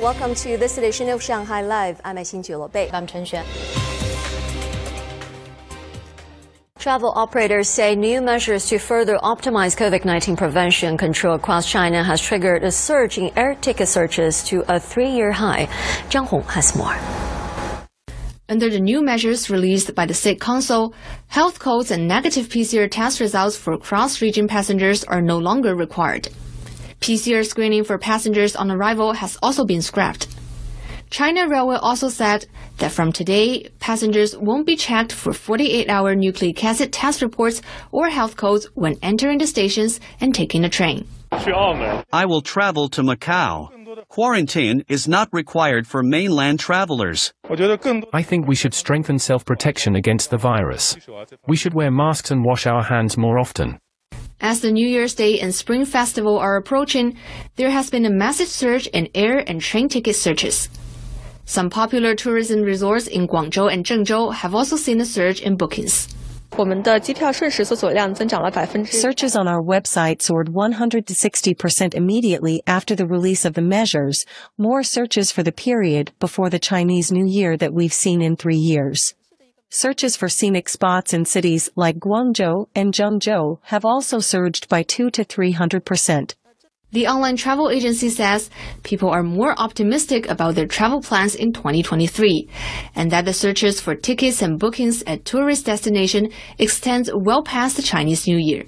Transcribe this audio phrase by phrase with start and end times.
[0.00, 2.00] Welcome to this edition of Shanghai Live.
[2.06, 2.88] I'm Xin Bei.
[2.90, 3.44] I'm Chen Xuan.
[6.78, 12.64] Travel operators say new measures to further optimize COVID-19 prevention control across China has triggered
[12.64, 15.66] a surge in air ticket searches to a three-year high.
[16.08, 16.96] Zhang Hong has more.
[18.48, 20.94] Under the new measures released by the State Council,
[21.26, 26.30] health codes and negative PCR test results for cross-region passengers are no longer required.
[27.00, 30.28] PCR screening for passengers on arrival has also been scrapped.
[31.10, 36.92] China Railway also said that from today, passengers won't be checked for 48-hour nucleic acid
[36.92, 41.08] test reports or health codes when entering the stations and taking a train.
[41.32, 43.70] I will travel to Macau.
[44.08, 47.32] Quarantine is not required for mainland travelers.
[48.12, 50.96] I think we should strengthen self-protection against the virus.
[51.48, 53.80] We should wear masks and wash our hands more often.
[54.42, 57.18] As the New Year's Day and Spring Festival are approaching,
[57.56, 60.70] there has been a massive surge in air and train ticket searches.
[61.44, 66.08] Some popular tourism resorts in Guangzhou and Zhengzhou have also seen a surge in bookings.
[68.98, 74.24] Searches on our website soared 160% immediately after the release of the measures,
[74.56, 78.56] more searches for the period before the Chinese New Year that we've seen in three
[78.56, 79.14] years.
[79.72, 85.10] Searches for scenic spots in cities like Guangzhou and Zhengzhou have also surged by 2
[85.12, 86.34] to 300%.
[86.90, 88.50] The online travel agency says
[88.82, 92.50] people are more optimistic about their travel plans in 2023
[92.96, 97.82] and that the searches for tickets and bookings at tourist destination extends well past the
[97.82, 98.64] Chinese New Year.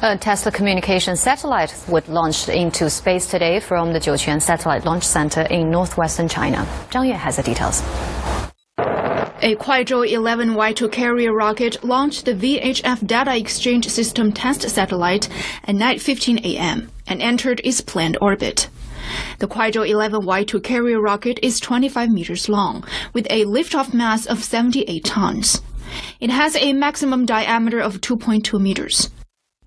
[0.00, 5.42] A Tesla communication satellite was launched into space today from the Jiuquan Satellite Launch Center
[5.42, 6.66] in northwestern China.
[6.90, 7.82] Zhang Yue has the details.
[9.44, 15.28] A Kuaizhou 11 Y2 carrier rocket launched the VHF data exchange system test satellite
[15.64, 16.92] at 9:15 a.m.
[17.08, 18.68] and entered its planned orbit.
[19.40, 24.44] The Kuaizhou 11 Y2 carrier rocket is 25 meters long with a liftoff mass of
[24.44, 25.60] 78 tons.
[26.20, 29.10] It has a maximum diameter of 2.2 meters.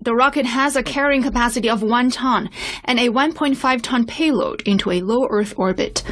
[0.06, 2.48] The rocket has a carrying capacity of 1 ton
[2.84, 6.04] and a 1.5 ton payload into a low Earth orbit.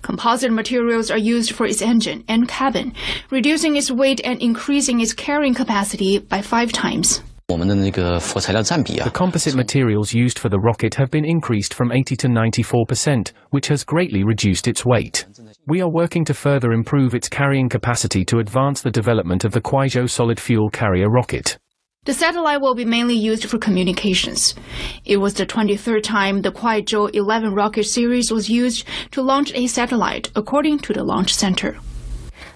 [0.00, 2.94] Composite materials are used for its engine and cabin,
[3.30, 7.20] reducing its weight and increasing its carrying capacity by five times.
[7.46, 13.68] The composite materials used for the rocket have been increased from 80 to 94%, which
[13.68, 15.26] has greatly reduced its weight.
[15.66, 19.60] We are working to further improve its carrying capacity to advance the development of the
[19.60, 21.58] Kuaizhou solid fuel carrier rocket.
[22.04, 24.56] The satellite will be mainly used for communications.
[25.04, 29.68] It was the 23rd time the Kuaizhou 11 rocket series was used to launch a
[29.68, 31.76] satellite, according to the launch center.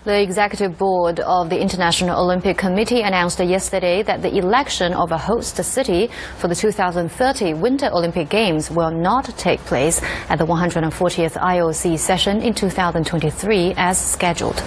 [0.03, 5.19] The executive board of the International Olympic Committee announced yesterday that the election of a
[5.19, 11.35] host city for the 2030 Winter Olympic Games will not take place at the 140th
[11.35, 14.61] IOC session in 2023 as scheduled.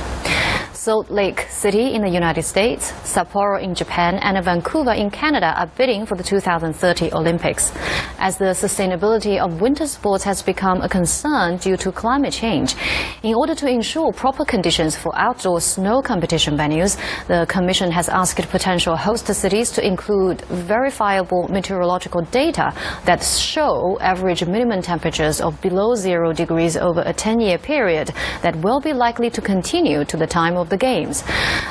[0.79, 5.67] Salt Lake City in the United States, Sapporo in Japan, and Vancouver in Canada are
[5.67, 7.73] bidding for the 2030 Olympics.
[8.17, 12.75] As the sustainability of winter sports has become a concern due to climate change,
[13.23, 16.95] in order to ensure proper conditions for outdoor snow competition venues,
[17.27, 22.73] the Commission has asked potential host cities to include verifiable meteorological data
[23.03, 28.13] that show average minimum temperatures of below zero degrees over a 10 year period
[28.43, 31.23] that will be likely to continue to the time of the Games.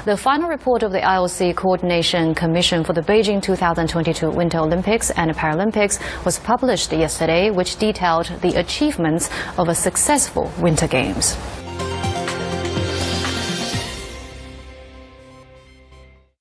[0.05, 5.31] The final report of the IOC Coordination Commission for the Beijing 2022 Winter Olympics and
[5.33, 11.37] Paralympics was published yesterday, which detailed the achievements of a successful Winter Games.